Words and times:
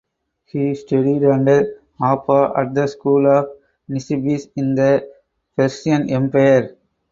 He 0.45 0.73
studied 0.73 1.23
under 1.25 1.79
Aba 2.01 2.53
at 2.57 2.73
the 2.73 2.87
school 2.87 3.27
of 3.31 3.51
Nisibis 3.87 4.47
in 4.55 4.73
the 4.73 5.07
Persian 5.55 6.09
Empire. 6.09 6.75